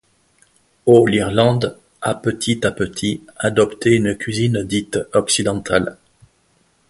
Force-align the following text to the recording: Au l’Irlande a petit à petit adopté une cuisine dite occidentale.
Au 0.87 1.05
l’Irlande 1.05 1.77
a 2.01 2.15
petit 2.15 2.65
à 2.65 2.71
petit 2.71 3.21
adopté 3.37 3.97
une 3.97 4.15
cuisine 4.17 4.63
dite 4.63 4.97
occidentale. 5.13 5.95